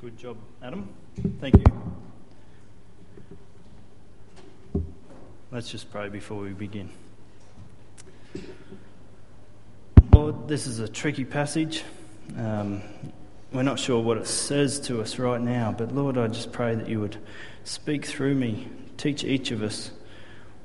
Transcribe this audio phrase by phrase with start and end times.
[0.00, 0.88] Good job, Adam.
[1.40, 1.64] Thank you.
[5.50, 6.88] Let's just pray before we begin.
[10.12, 11.82] Lord, this is a tricky passage.
[12.36, 12.80] Um,
[13.52, 16.76] we're not sure what it says to us right now, but Lord, I just pray
[16.76, 17.16] that you would
[17.64, 18.68] speak through me,
[18.98, 19.90] teach each of us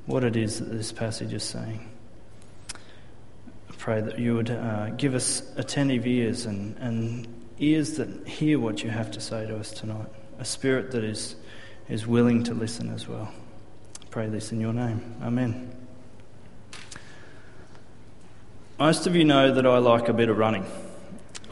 [0.06, 1.90] what it is that this passage is saying.
[2.72, 8.58] I pray that you would uh, give us attentive ears and, and ears that hear
[8.58, 10.08] what you have to say to us tonight,
[10.38, 11.36] a spirit that is,
[11.88, 13.32] is willing to listen as well.
[14.02, 15.16] I pray this in your name.
[15.22, 15.70] Amen.
[18.78, 20.66] Most of you know that I like a bit of running.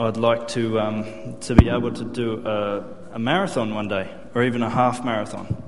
[0.00, 4.42] I'd like to, um, to be able to do a, a marathon one day, or
[4.42, 5.62] even a half marathon.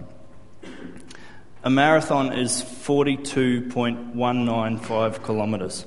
[1.62, 5.86] A marathon is 42.195 kilometres.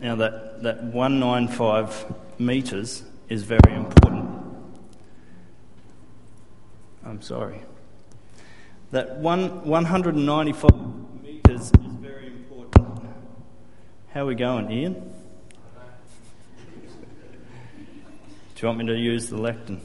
[0.00, 4.28] Now, that, that 195 metres is very important.
[7.04, 7.62] I'm sorry.
[8.90, 10.70] That one, 195
[11.22, 13.04] metres is very important.
[14.12, 14.94] How are we going, Ian?
[18.54, 19.80] Do you want me to use the lectern?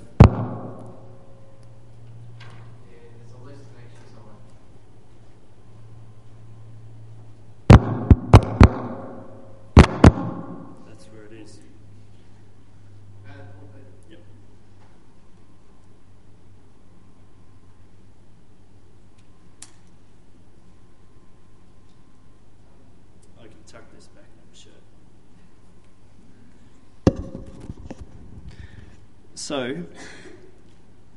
[29.35, 29.83] So,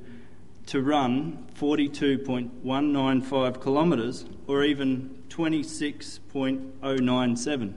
[0.66, 7.74] to run 42.195 kilometres or even 26.097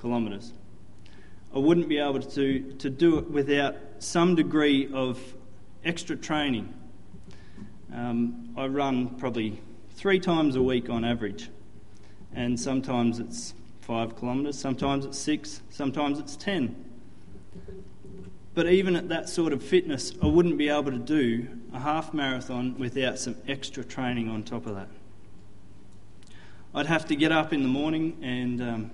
[0.00, 0.54] kilometres.
[1.54, 5.18] I wouldn't be able to, to do it without some degree of
[5.84, 6.72] extra training.
[7.92, 9.60] Um, I run probably
[9.90, 11.50] three times a week on average,
[12.34, 16.84] and sometimes it's five kilometres, sometimes it's six, sometimes it's ten.
[18.54, 22.14] But even at that sort of fitness, I wouldn't be able to do a half
[22.14, 24.88] marathon without some extra training on top of that.
[26.74, 28.90] I'd have to get up in the morning and um,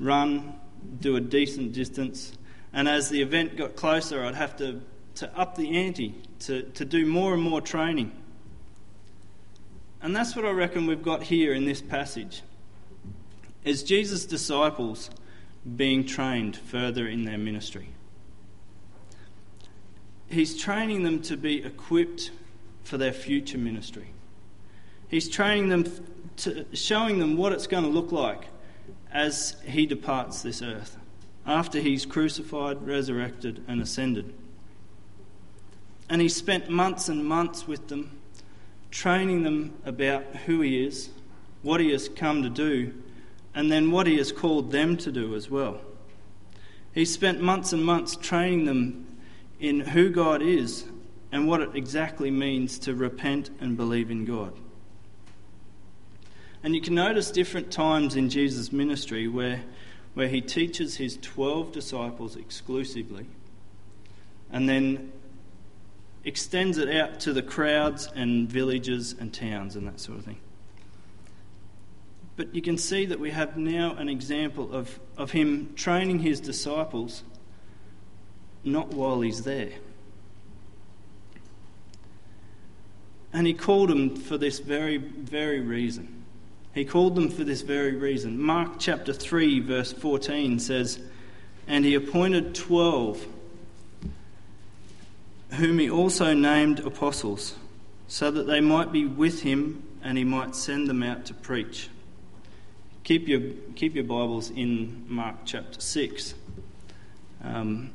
[0.00, 0.54] run,
[1.00, 2.32] do a decent distance,
[2.72, 4.80] and as the event got closer, I'd have to,
[5.16, 8.12] to up the ante, to, to do more and more training.
[10.00, 12.42] And that's what I reckon we've got here in this passage.
[13.64, 15.10] Is Jesus' disciples
[15.76, 17.88] being trained further in their ministry?
[20.28, 22.30] He's training them to be equipped
[22.84, 24.08] for their future ministry.
[25.08, 25.84] He's training them,
[26.38, 28.46] to, showing them what it's going to look like
[29.12, 30.96] as he departs this earth,
[31.46, 34.34] after he's crucified, resurrected, and ascended.
[36.10, 38.18] And he spent months and months with them,
[38.90, 41.10] training them about who he is,
[41.62, 42.94] what he has come to do,
[43.54, 45.80] and then what he has called them to do as well.
[46.92, 49.07] He spent months and months training them
[49.60, 50.84] in who God is
[51.32, 54.52] and what it exactly means to repent and believe in God.
[56.62, 59.62] And you can notice different times in Jesus' ministry where,
[60.14, 63.26] where he teaches his 12 disciples exclusively
[64.50, 65.12] and then
[66.24, 70.38] extends it out to the crowds and villages and towns and that sort of thing.
[72.36, 76.40] But you can see that we have now an example of, of him training his
[76.40, 77.22] disciples
[78.72, 79.72] not while he's there.
[83.32, 86.24] And he called them for this very, very reason.
[86.74, 88.40] He called them for this very reason.
[88.40, 91.00] Mark chapter 3, verse 14 says,
[91.66, 93.26] And he appointed twelve,
[95.50, 97.56] whom he also named apostles,
[98.06, 101.88] so that they might be with him and he might send them out to preach.
[103.04, 103.40] Keep your,
[103.74, 106.34] keep your Bibles in Mark chapter 6.
[107.42, 107.90] Um,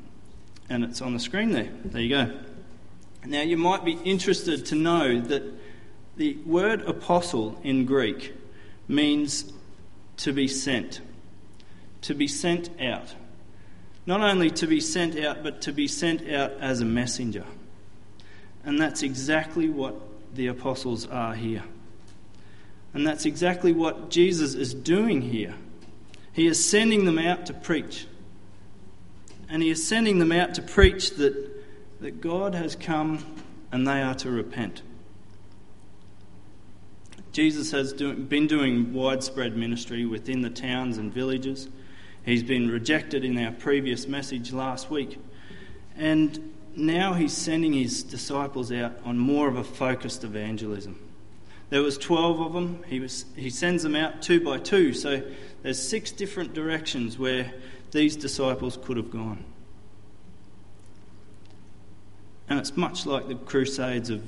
[0.69, 1.69] and it's on the screen there.
[1.85, 2.31] There you go.
[3.25, 5.43] Now, you might be interested to know that
[6.17, 8.33] the word apostle in Greek
[8.87, 9.51] means
[10.17, 11.01] to be sent,
[12.01, 13.15] to be sent out.
[14.05, 17.45] Not only to be sent out, but to be sent out as a messenger.
[18.65, 19.95] And that's exactly what
[20.35, 21.63] the apostles are here.
[22.93, 25.55] And that's exactly what Jesus is doing here.
[26.33, 28.07] He is sending them out to preach.
[29.53, 31.35] And he is sending them out to preach that,
[32.01, 33.23] that God has come
[33.71, 34.81] and they are to repent.
[37.31, 41.67] Jesus has do, been doing widespread ministry within the towns and villages.
[42.25, 45.19] He's been rejected in our previous message last week.
[45.95, 50.97] And now he's sending his disciples out on more of a focused evangelism.
[51.69, 52.83] There was 12 of them.
[52.87, 54.93] He, was, he sends them out two by two.
[54.93, 55.21] So
[55.61, 57.53] there's six different directions where
[57.93, 59.45] these disciples could have gone.
[62.49, 64.21] And it's much like the crusades of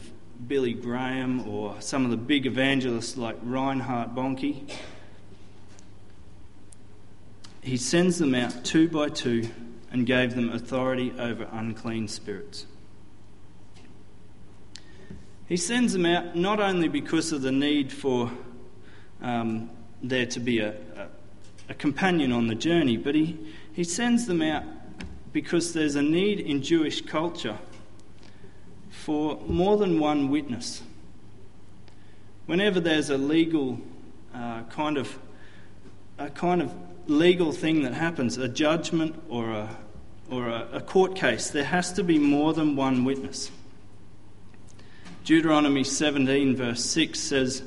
[0.48, 4.72] Billy Graham or some of the big evangelists like Reinhard Bonnke.
[7.62, 9.50] He sends them out two by two
[9.92, 12.68] and gave them authority over unclean spirits.
[15.48, 18.32] He sends them out not only because of the need for
[19.22, 19.70] um,
[20.04, 20.76] there to be a,
[21.70, 23.38] a, companion on the journey, but he,
[23.74, 24.64] he sends them out
[25.34, 27.58] because there's a need in Jewish culture
[28.90, 30.82] for more than one witness.
[32.46, 33.80] Whenever there's a legal
[34.34, 35.18] uh, kind of
[36.18, 36.74] a kind of
[37.08, 39.78] legal thing that happens, a judgment or a
[40.30, 43.52] or a, a court case, there has to be more than one witness.
[45.24, 47.64] Deuteronomy 17, verse 6 says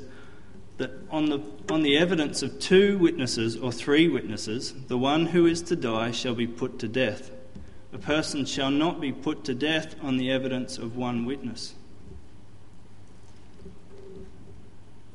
[0.79, 1.41] that on the,
[1.71, 6.13] on the evidence of two witnesses or three witnesses, the one who is to die
[6.13, 7.31] shall be put to death.
[7.93, 11.75] A person shall not be put to death on the evidence of one witness.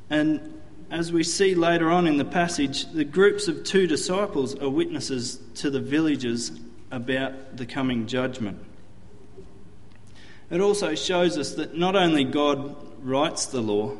[0.09, 0.61] And
[0.91, 5.39] as we see later on in the passage, the groups of two disciples are witnesses
[5.55, 6.51] to the villagers
[6.91, 8.63] about the coming judgment.
[10.51, 13.97] It also shows us that not only God writes the law,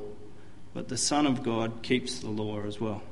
[0.73, 3.03] but the Son of God keeps the law as well.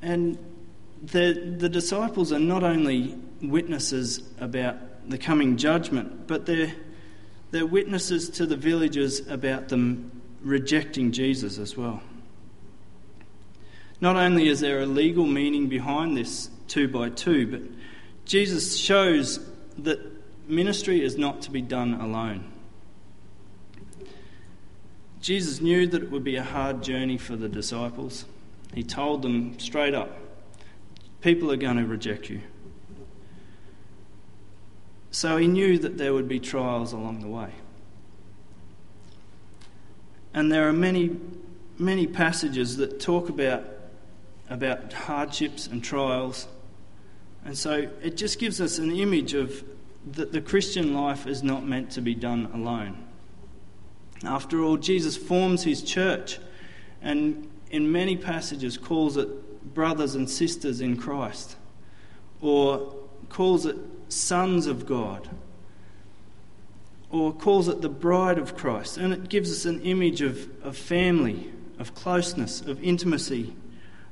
[0.00, 0.38] And
[1.02, 4.76] the, the disciples are not only witnesses about
[5.08, 6.74] the coming judgment, but they're,
[7.50, 12.02] they're witnesses to the villagers about them rejecting Jesus as well.
[14.00, 17.62] Not only is there a legal meaning behind this two by two, but
[18.24, 19.40] Jesus shows
[19.78, 20.00] that
[20.46, 22.52] ministry is not to be done alone.
[25.24, 28.26] Jesus knew that it would be a hard journey for the disciples.
[28.74, 30.18] He told them straight up
[31.22, 32.42] people are going to reject you.
[35.10, 37.52] So he knew that there would be trials along the way.
[40.34, 41.16] And there are many,
[41.78, 43.64] many passages that talk about
[44.50, 46.48] about hardships and trials.
[47.46, 49.64] And so it just gives us an image of
[50.12, 53.03] that the Christian life is not meant to be done alone.
[54.26, 56.38] After all, Jesus forms his church
[57.02, 61.56] and in many passages calls it brothers and sisters in Christ
[62.40, 62.94] or
[63.28, 63.76] calls it
[64.08, 65.28] sons of God
[67.10, 68.96] or calls it the bride of Christ.
[68.96, 73.54] And it gives us an image of, of family, of closeness, of intimacy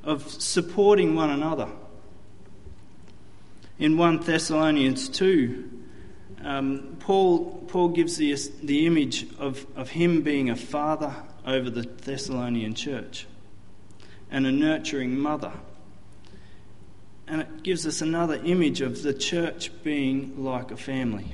[0.05, 1.69] of supporting one another.
[3.79, 5.81] In 1 Thessalonians 2,
[6.44, 11.15] um, Paul, Paul gives the, the image of, of him being a father
[11.46, 13.27] over the Thessalonian church
[14.31, 15.53] and a nurturing mother.
[17.27, 21.32] And it gives us another image of the church being like a family.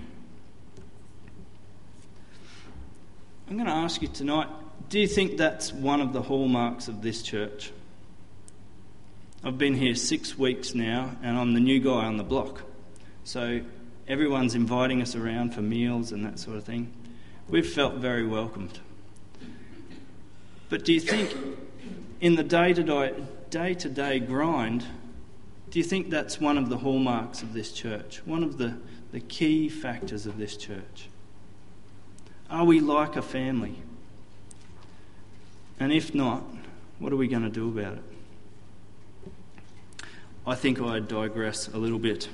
[3.48, 4.48] I'm going to ask you tonight
[4.88, 7.72] do you think that's one of the hallmarks of this church?
[9.44, 12.62] I've been here six weeks now, and I'm the new guy on the block.
[13.24, 13.60] So
[14.08, 16.92] everyone's inviting us around for meals and that sort of thing.
[17.48, 18.80] We've felt very welcomed.
[20.68, 21.34] But do you think,
[22.20, 24.86] in the day to day grind,
[25.70, 28.22] do you think that's one of the hallmarks of this church?
[28.26, 28.78] One of the,
[29.12, 31.08] the key factors of this church?
[32.50, 33.82] Are we like a family?
[35.78, 36.42] And if not,
[36.98, 38.02] what are we going to do about it?
[40.46, 42.28] I think I digress a little bit.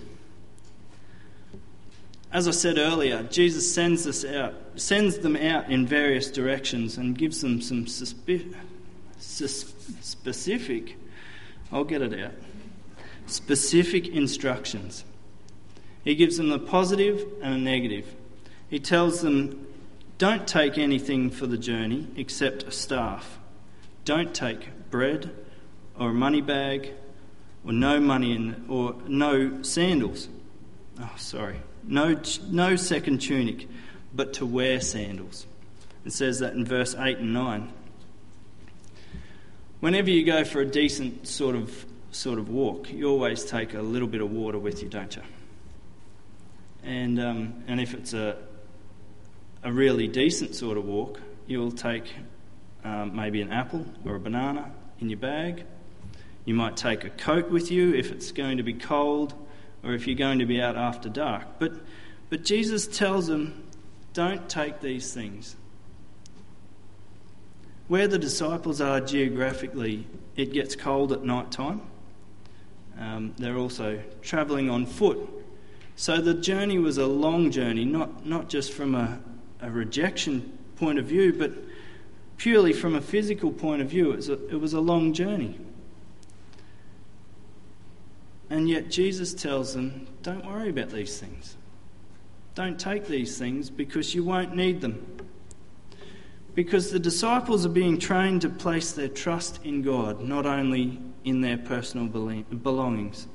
[2.35, 7.17] As I said earlier, Jesus sends us out, sends them out in various directions and
[7.17, 8.53] gives them some suspi-
[9.19, 10.97] sus- specific,
[11.71, 12.33] I'll get it out,
[13.27, 15.05] specific instructions.
[16.03, 18.13] He gives them a positive and a negative.
[18.69, 19.69] He tells them,
[20.19, 23.39] don't take anything for the journey except a staff.
[24.05, 25.31] Don't take bread
[25.97, 26.95] or a money bag
[27.65, 30.29] or no money in, or no sandals.
[31.01, 31.61] Oh, sorry.
[31.87, 33.69] No, no second tunic.
[34.15, 35.47] but to wear sandals.
[36.05, 37.73] It says that in verse 8 and 9.
[39.81, 43.83] Whenever you go for a decent sort of sort of walk, you always take a
[43.83, 45.23] little bit of water with you, don't you?
[46.85, 48.37] And um, and if it's a
[49.63, 52.05] a really decent sort of walk, you'll take
[52.85, 55.65] um, maybe an apple or a banana in your bag.
[56.45, 59.35] You might take a coat with you if it's going to be cold
[59.85, 61.45] or if you're going to be out after dark.
[61.59, 61.73] But,
[62.31, 63.65] but Jesus tells them,
[64.13, 65.57] don't take these things.
[67.89, 71.83] Where the disciples are geographically, it gets cold at night time.
[72.99, 75.19] Um, they're also travelling on foot.
[75.97, 79.21] So the journey was a long journey, not, not just from a,
[79.61, 81.53] a rejection point of view, but
[82.37, 84.13] purely from a physical point of view.
[84.13, 85.59] It was a, it was a long journey.
[88.51, 91.57] And yet Jesus tells them, don't worry about these things.
[92.55, 95.05] Don't take these things because you won't need them.
[96.55, 101.41] Because the disciples are being trained to place their trust in God, not only in
[101.41, 103.27] their personal belongings.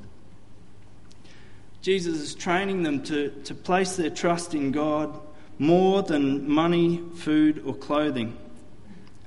[1.81, 5.19] Jesus is training them to, to place their trust in God
[5.57, 8.37] more than money, food, or clothing,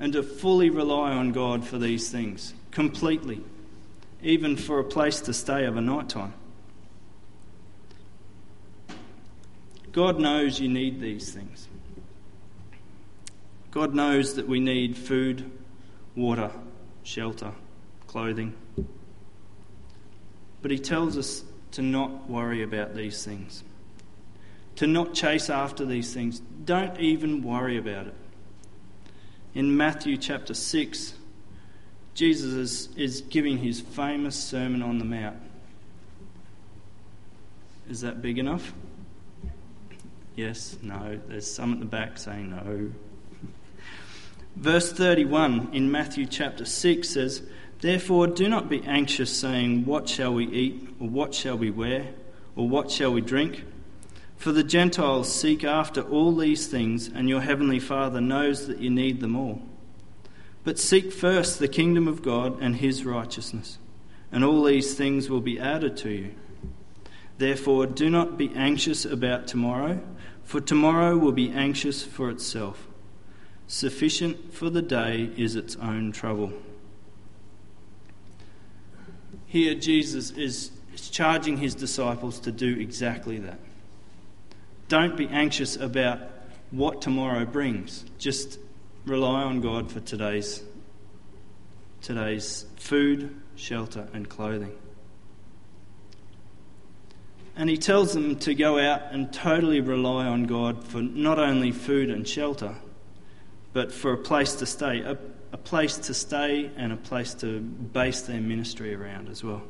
[0.01, 3.43] and to fully rely on God for these things completely,
[4.23, 6.35] even for a place to stay over night time.
[9.93, 11.69] God knows you need these things.
[13.71, 15.51] God knows that we need food,
[16.15, 16.51] water,
[17.03, 17.53] shelter,
[18.07, 18.55] clothing.
[20.61, 23.65] But He tells us to not worry about these things,
[24.77, 26.41] to not chase after these things.
[26.65, 28.15] Don't even worry about it.
[29.55, 31.15] In Matthew chapter 6,
[32.15, 35.37] Jesus is, is giving his famous Sermon on the Mount.
[37.89, 38.73] Is that big enough?
[40.37, 41.21] Yes, no.
[41.29, 42.91] There's some at the back saying no.
[44.57, 47.43] Verse 31 in Matthew chapter 6 says,
[47.81, 52.09] Therefore, do not be anxious, saying, What shall we eat, or what shall we wear,
[52.55, 53.65] or what shall we drink?
[54.37, 58.91] For the Gentiles seek after all these things, and your heavenly Father knows that you
[58.91, 59.63] need them all.
[60.65, 63.79] But seek first the kingdom of God and his righteousness,
[64.31, 66.35] and all these things will be added to you.
[67.39, 70.01] Therefore, do not be anxious about tomorrow,
[70.45, 72.87] for tomorrow will be anxious for itself.
[73.67, 76.53] Sufficient for the day is its own trouble.
[79.47, 80.71] Here, Jesus is
[81.11, 83.59] charging his disciples to do exactly that.
[84.89, 86.21] Don't be anxious about
[86.71, 88.05] what tomorrow brings.
[88.19, 88.59] Just
[89.05, 90.63] rely on God for today's,
[92.01, 94.73] today's food, shelter, and clothing.
[97.57, 101.71] And he tells them to go out and totally rely on God for not only
[101.71, 102.77] food and shelter,
[103.73, 105.19] but for a place to stay, a,
[105.53, 109.63] a place to stay and a place to base their ministry around as well.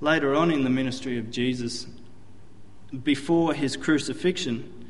[0.00, 1.86] Later on in the ministry of Jesus,
[3.02, 4.88] before his crucifixion,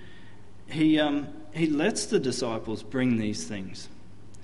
[0.67, 3.89] he, um, he lets the disciples bring these things.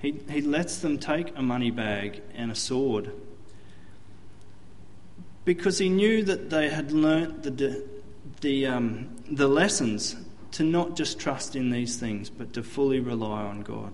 [0.00, 3.12] He, he lets them take a money bag and a sword
[5.45, 7.85] because he knew that they had learnt the,
[8.40, 10.16] the, um, the lessons
[10.52, 13.92] to not just trust in these things, but to fully rely on God.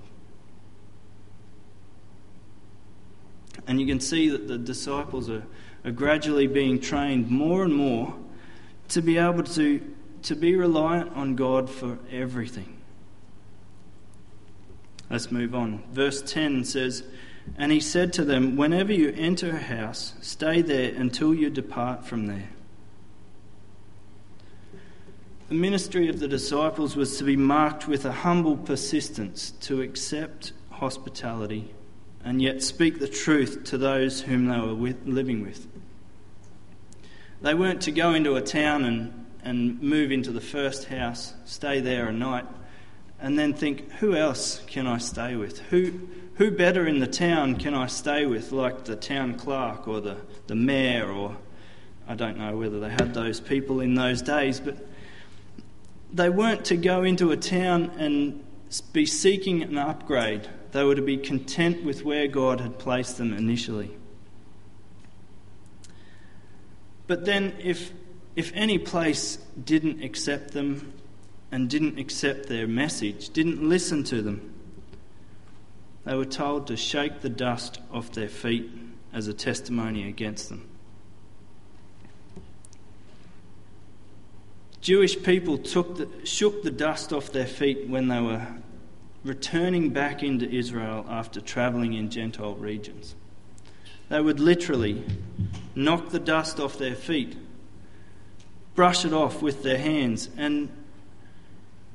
[3.67, 5.45] And you can see that the disciples are,
[5.85, 8.15] are gradually being trained more and more
[8.89, 9.81] to be able to,
[10.23, 12.78] to be reliant on God for everything.
[15.11, 15.83] Let's move on.
[15.93, 17.03] Verse 10 says,
[17.57, 22.05] And he said to them, Whenever you enter a house, stay there until you depart
[22.05, 22.51] from there.
[25.49, 30.53] The ministry of the disciples was to be marked with a humble persistence to accept
[30.71, 31.73] hospitality
[32.23, 35.67] and yet speak the truth to those whom they were with, living with.
[37.41, 41.81] They weren't to go into a town and, and move into the first house, stay
[41.81, 42.45] there a night,
[43.21, 45.59] and then think, who else can I stay with?
[45.59, 45.93] Who,
[46.35, 50.17] who better in the town can I stay with, like the town clerk or the,
[50.47, 51.37] the mayor, or
[52.07, 54.77] I don't know whether they had those people in those days, but
[56.13, 58.45] they weren't to go into a town and
[58.93, 60.49] be seeking an upgrade.
[60.73, 63.91] They were to be content with where God had placed them initially.
[67.07, 67.91] But then, if,
[68.37, 70.93] if any place didn't accept them
[71.51, 74.53] and didn't accept their message, didn't listen to them,
[76.05, 78.71] they were told to shake the dust off their feet
[79.13, 80.69] as a testimony against them.
[84.81, 88.47] Jewish people took the, shook the dust off their feet when they were
[89.25, 93.15] returning back into Israel after travelling in Gentile regions.
[94.09, 95.05] They would literally
[95.75, 97.37] knock the dust off their feet,
[98.75, 100.71] brush it off with their hands, and,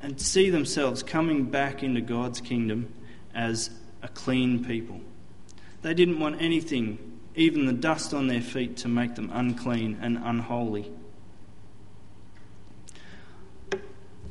[0.03, 2.93] and see themselves coming back into God's kingdom
[3.33, 3.69] as
[4.01, 5.00] a clean people.
[5.81, 10.19] They didn't want anything, even the dust on their feet, to make them unclean and
[10.22, 10.91] unholy.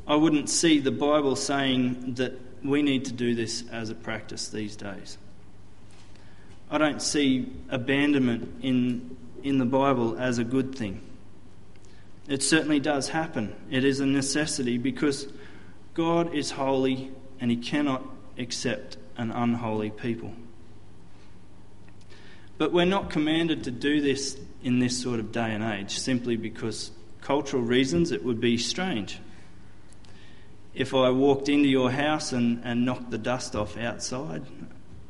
[0.05, 4.49] I wouldn't see the Bible saying that we need to do this as a practice
[4.49, 5.17] these days.
[6.69, 11.01] I don't see abandonment in, in the Bible as a good thing.
[12.27, 13.55] It certainly does happen.
[13.71, 15.27] It is a necessity because
[15.93, 18.03] God is holy and He cannot
[18.37, 20.33] accept an unholy people.
[22.57, 26.37] But we're not commanded to do this in this sort of day and age simply
[26.37, 29.19] because cultural reasons it would be strange
[30.73, 34.43] if I walked into your house and, and knocked the dust off outside,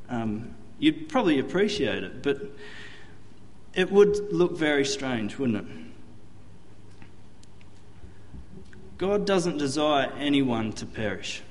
[0.09, 2.41] um, you'd probably appreciate it, but
[3.73, 5.82] it would look very strange, wouldn't it?
[8.97, 11.41] God doesn't desire anyone to perish.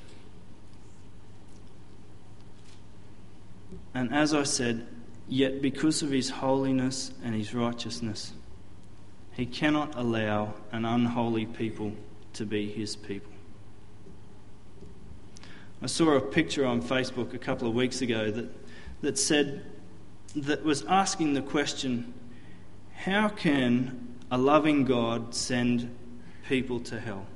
[3.94, 4.86] And as I said,
[5.28, 8.32] yet because of his holiness and his righteousness,
[9.32, 11.92] he cannot allow an unholy people
[12.34, 13.32] to be his people.
[15.82, 18.48] I saw a picture on Facebook a couple of weeks ago that,
[19.00, 19.64] that said,
[20.36, 22.14] that was asking the question
[22.94, 25.94] how can a loving God send
[26.48, 27.26] people to hell?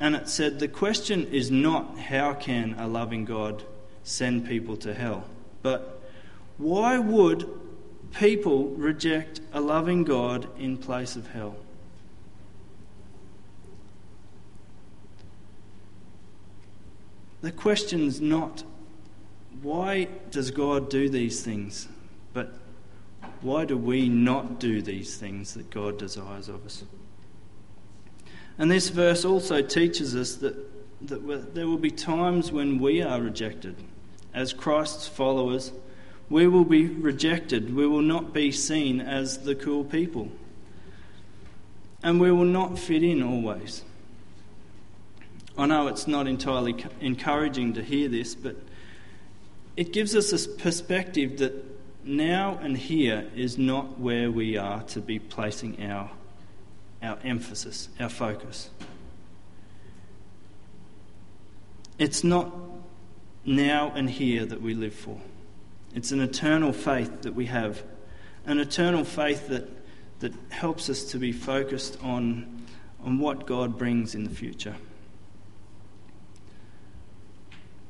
[0.00, 3.64] And it said the question is not how can a loving God
[4.04, 5.24] send people to hell,
[5.62, 6.00] but
[6.56, 7.48] why would
[8.12, 11.56] people reject a loving God in place of hell?
[17.40, 18.64] The question's not
[19.62, 21.88] why does God do these things,
[23.42, 26.84] why do we not do these things that God desires of us?
[28.58, 30.56] And this verse also teaches us that,
[31.08, 33.76] that there will be times when we are rejected.
[34.34, 35.72] As Christ's followers,
[36.28, 37.74] we will be rejected.
[37.74, 40.30] We will not be seen as the cool people.
[42.02, 43.84] And we will not fit in always.
[45.56, 48.56] I know it's not entirely encouraging to hear this, but
[49.76, 51.77] it gives us a perspective that
[52.08, 56.10] now and here is not where we are to be placing our,
[57.02, 58.70] our emphasis, our focus.
[61.98, 62.52] It's not
[63.44, 65.20] now and here that we live for.
[65.94, 67.82] It's an eternal faith that we have,
[68.46, 69.68] an eternal faith that,
[70.20, 72.64] that helps us to be focused on,
[73.04, 74.76] on what God brings in the future.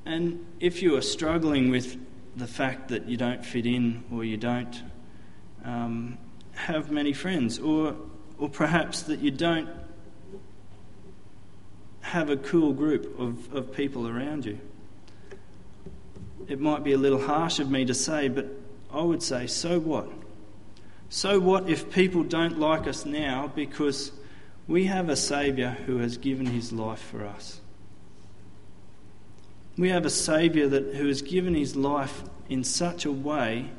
[0.05, 1.99] And if you are struggling with
[2.39, 4.83] the fact that you don't fit in or you don't
[5.65, 6.19] um,
[6.53, 7.97] have many friends, or,
[8.39, 9.69] or perhaps that you don't
[12.01, 14.59] have a cool group of, of people around you,
[16.49, 18.47] it might be a little harsh of me to say, but
[18.93, 20.09] I would say, so what?
[21.11, 24.13] So what if people don't like us now because
[24.67, 27.61] we have a Saviour who has given his life for us?
[29.79, 33.71] We have a Saviour that, who has given his life in such a way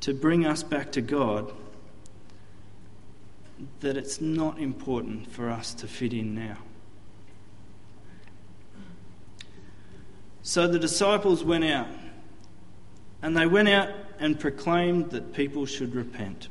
[0.00, 1.52] to bring us back to God
[3.80, 6.58] that it's not important for us to fit in now.
[10.42, 11.88] So the disciples went out,
[13.22, 13.88] and they went out
[14.20, 16.48] and proclaimed that people should repent.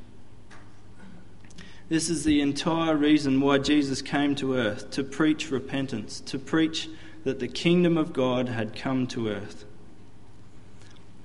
[1.87, 6.89] This is the entire reason why Jesus came to earth to preach repentance, to preach
[7.25, 9.65] that the kingdom of God had come to earth.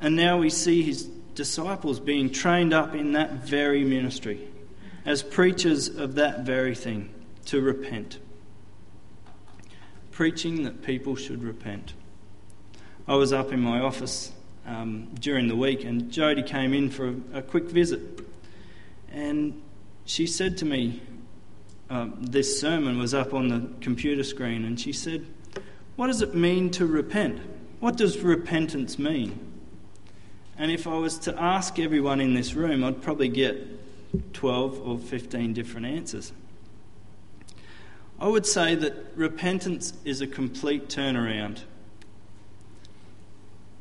[0.01, 4.49] And now we see his disciples being trained up in that very ministry
[5.05, 8.19] as preachers of that very thing to repent.
[10.11, 11.93] Preaching that people should repent.
[13.07, 14.33] I was up in my office
[14.67, 18.01] um, during the week and Jody came in for a, a quick visit.
[19.13, 19.61] And
[20.07, 21.03] she said to me,
[21.91, 25.27] um, this sermon was up on the computer screen, and she said,
[26.01, 27.39] what does it mean to repent?
[27.79, 29.39] What does repentance mean?
[30.57, 34.97] And if I was to ask everyone in this room, I'd probably get 12 or
[34.97, 36.33] 15 different answers.
[38.19, 41.65] I would say that repentance is a complete turnaround.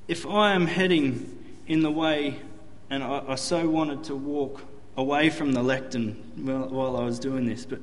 [0.09, 2.41] If I am heading in the way
[2.89, 4.65] and I, I so wanted to walk
[4.97, 7.79] away from the lectern while I was doing this, but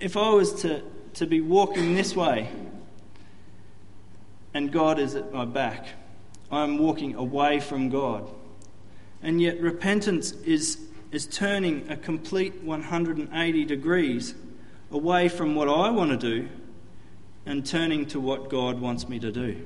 [0.00, 0.82] if I was to,
[1.14, 2.50] to be walking this way
[4.54, 5.88] and God is at my back,
[6.50, 8.30] I'm walking away from God.
[9.20, 10.78] And yet, repentance is,
[11.10, 14.34] is turning a complete 180 degrees
[14.90, 16.48] away from what I want to do
[17.44, 19.64] and turning to what God wants me to do.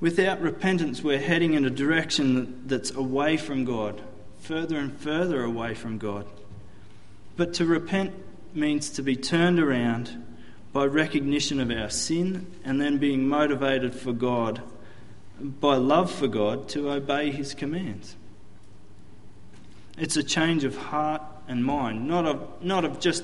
[0.00, 4.02] Without repentance, we're heading in a direction that's away from God,
[4.40, 6.26] further and further away from God.
[7.36, 8.12] But to repent
[8.52, 10.22] means to be turned around
[10.74, 14.60] by recognition of our sin and then being motivated for God,
[15.40, 18.16] by love for God, to obey His commands.
[19.96, 23.22] It's a change of heart and mind, not of, not of just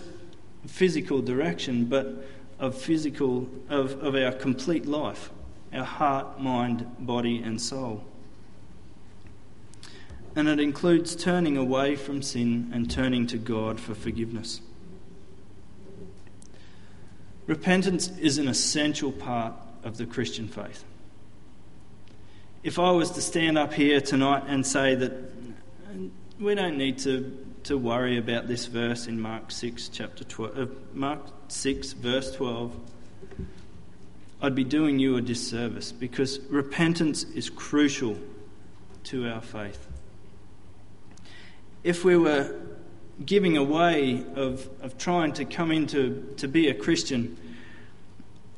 [0.68, 2.24] physical direction, but
[2.60, 5.30] of physical, of, of our complete life
[5.72, 8.04] our heart, mind, body, and soul.
[10.34, 14.60] And it includes turning away from sin and turning to God for forgiveness.
[17.50, 20.84] Repentance is an essential part of the Christian faith.
[22.62, 25.12] If I was to stand up here tonight and say that
[26.38, 30.66] we don't need to, to worry about this verse in Mark 6, chapter 12, uh,
[30.94, 32.72] Mark 6, verse 12,
[34.40, 38.16] I'd be doing you a disservice because repentance is crucial
[39.06, 39.88] to our faith.
[41.82, 42.59] If we were
[43.24, 47.36] giving away of, of trying to come into to be a Christian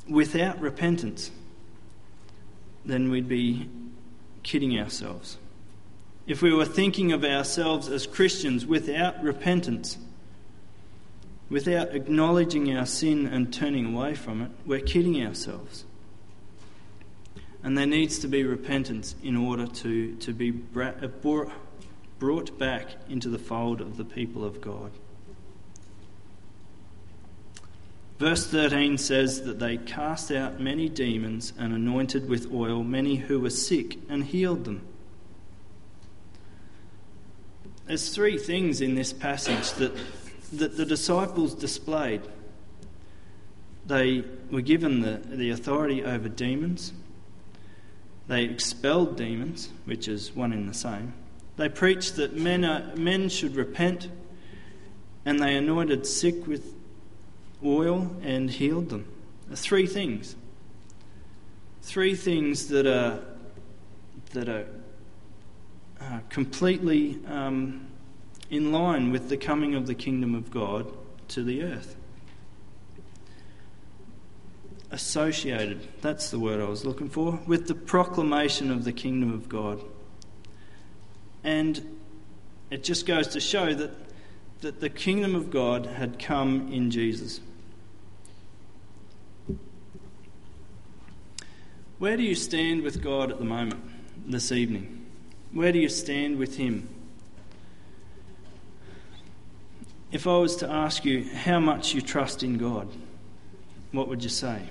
[0.09, 1.31] without repentance,
[2.85, 3.69] then we'd be
[4.43, 5.39] kidding ourselves.
[6.27, 9.99] If we were thinking of ourselves as Christians without repentance,
[11.49, 15.85] without acknowledging our sin and turning away from it, we're kidding ourselves.
[17.63, 21.09] And there needs to be repentance in order to, to be uh,
[22.23, 24.93] brought back into the fold of the people of God.
[28.21, 33.41] Verse 13 says that they cast out many demons and anointed with oil many who
[33.41, 34.87] were sick and healed them.
[37.89, 39.93] There's three things in this passage that
[40.53, 42.23] that the disciples displayed.
[43.85, 46.93] They were given the, the authority over demons.
[48.29, 51.15] They expelled demons, which is one in the same.
[51.63, 54.09] They preached that men, are, men should repent,
[55.25, 56.75] and they anointed sick with
[57.65, 59.07] oil and healed them.
[59.55, 60.35] Three things.
[61.81, 63.21] Three things that are,
[64.33, 64.67] that are
[66.01, 67.87] uh, completely um,
[68.51, 70.93] in line with the coming of the kingdom of God
[71.29, 71.95] to the earth.
[74.91, 79.49] Associated, that's the word I was looking for, with the proclamation of the kingdom of
[79.49, 79.81] God.
[81.45, 81.99] And
[82.71, 83.91] it just goes to show that,
[84.61, 87.41] that the kingdom of God had come in Jesus.
[91.99, 93.83] Where do you stand with God at the moment,
[94.27, 95.07] this evening?
[95.53, 96.89] Where do you stand with Him?
[100.11, 102.89] If I was to ask you how much you trust in God,
[103.93, 104.63] what would you say?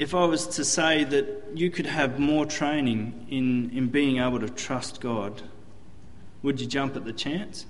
[0.00, 4.40] If I was to say that you could have more training in, in being able
[4.40, 5.42] to trust God,
[6.42, 7.66] would you jump at the chance?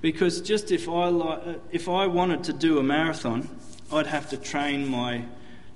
[0.00, 3.48] Because just if I, if I wanted to do a marathon,
[3.92, 5.26] I'd have to train my,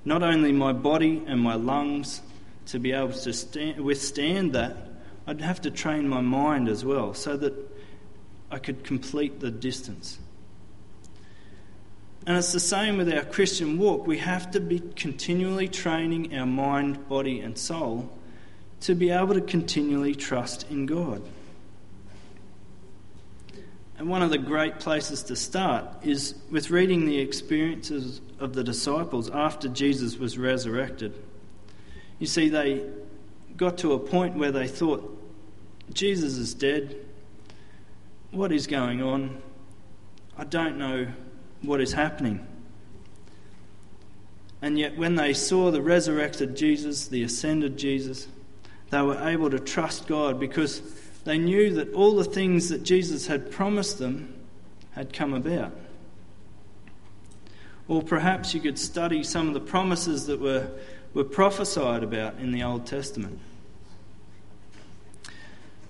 [0.04, 2.20] not only my body and my lungs
[2.66, 4.76] to be able to stand, withstand that,
[5.28, 7.54] I'd have to train my mind as well so that
[8.50, 10.18] I could complete the distance.
[12.26, 14.06] And it's the same with our Christian walk.
[14.06, 18.10] We have to be continually training our mind, body, and soul
[18.80, 21.22] to be able to continually trust in God.
[23.96, 28.64] And one of the great places to start is with reading the experiences of the
[28.64, 31.14] disciples after Jesus was resurrected.
[32.18, 32.84] You see, they
[33.56, 35.12] got to a point where they thought,
[35.92, 36.96] Jesus is dead.
[38.32, 39.40] What is going on?
[40.36, 41.06] I don't know
[41.66, 42.46] what is happening.
[44.62, 48.26] And yet, when they saw the resurrected Jesus, the ascended Jesus,
[48.90, 50.80] they were able to trust God because
[51.24, 54.34] they knew that all the things that Jesus had promised them
[54.92, 55.72] had come about.
[57.88, 60.70] Or perhaps you could study some of the promises that were,
[61.14, 63.38] were prophesied about in the Old Testament.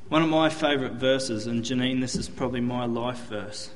[0.09, 3.71] One of my favourite verses, and Janine, this is probably my life verse,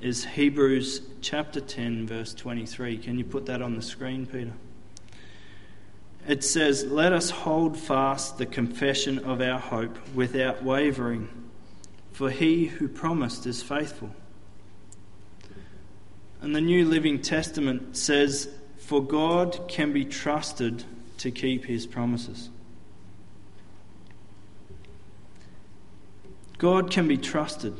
[0.00, 2.98] is Hebrews chapter 10, verse 23.
[2.98, 4.52] Can you put that on the screen, Peter?
[6.26, 11.28] it says, Let us hold fast the confession of our hope without wavering,
[12.12, 14.10] for he who promised is faithful.
[16.40, 20.84] And the New Living Testament says, For God can be trusted
[21.18, 22.48] to keep his promises.
[26.58, 27.74] God can be trusted.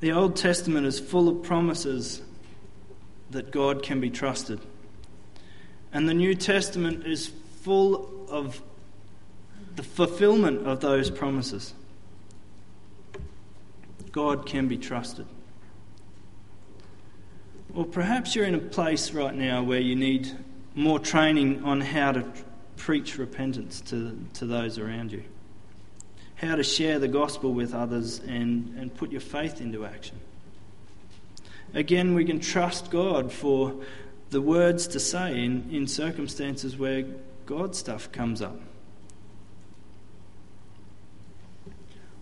[0.00, 2.22] The Old Testament is full of promises
[3.30, 4.60] that God can be trusted.
[5.92, 7.30] And the New Testament is
[7.62, 8.62] full of
[9.76, 11.74] the fulfillment of those promises.
[14.10, 15.26] God can be trusted.
[17.74, 20.30] Or perhaps you're in a place right now where you need
[20.74, 22.24] more training on how to
[22.76, 25.22] preach repentance to, to those around you,
[26.40, 30.18] how to share the gospel with others and, and put your faith into action.
[31.74, 33.74] Again, we can trust God for
[34.30, 37.04] the words to say in, in circumstances where
[37.44, 38.58] God stuff comes up.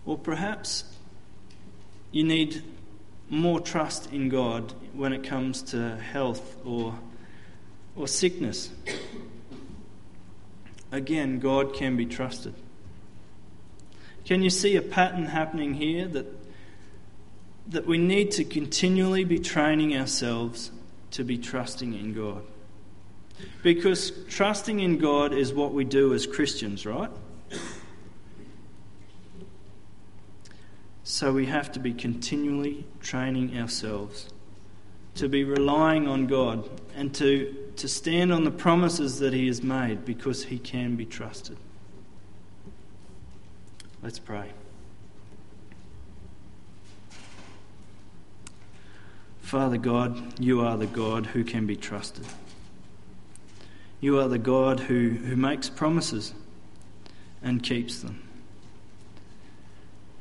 [0.05, 0.83] Or perhaps
[2.11, 2.61] you need
[3.29, 6.99] more trust in God when it comes to health or,
[7.95, 8.69] or sickness.
[10.91, 12.55] Again, God can be trusted.
[14.29, 16.27] Can you see a pattern happening here that,
[17.69, 20.69] that we need to continually be training ourselves
[21.09, 22.43] to be trusting in God?
[23.63, 27.09] Because trusting in God is what we do as Christians, right?
[31.03, 34.29] So we have to be continually training ourselves
[35.15, 39.63] to be relying on God and to, to stand on the promises that He has
[39.63, 41.57] made because He can be trusted.
[44.01, 44.49] Let's pray.
[49.41, 52.25] Father God, you are the God who can be trusted.
[53.99, 56.33] You are the God who, who makes promises
[57.41, 58.23] and keeps them.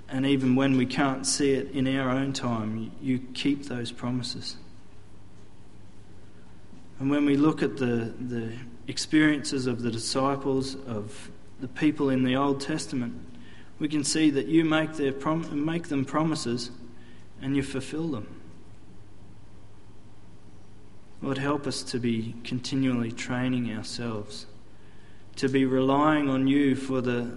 [0.09, 4.57] And even when we can't see it in our own time, you keep those promises.
[6.99, 8.55] And when we look at the, the
[8.89, 13.15] experiences of the disciples, of the people in the Old Testament,
[13.79, 16.71] we can see that you make, their prom- make them promises
[17.41, 18.27] and you fulfill them.
[21.21, 24.47] Lord, help us to be continually training ourselves,
[25.37, 27.37] to be relying on you for the,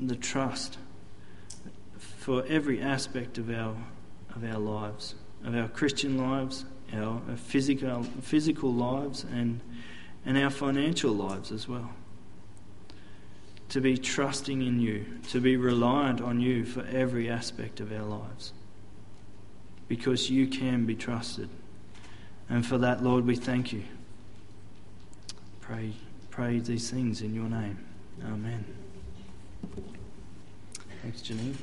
[0.00, 0.78] the trust
[1.98, 3.74] for every aspect of our,
[4.34, 9.60] of our lives, of our Christian lives, our physical, physical lives, and,
[10.24, 11.90] and our financial lives as well.
[13.72, 18.02] To be trusting in you, to be reliant on you for every aspect of our
[18.02, 18.52] lives.
[19.88, 21.48] Because you can be trusted.
[22.50, 23.84] And for that, Lord, we thank you.
[25.62, 25.94] Pray,
[26.28, 27.78] pray these things in your name.
[28.22, 28.62] Amen.
[31.00, 31.56] Thanks, Janine.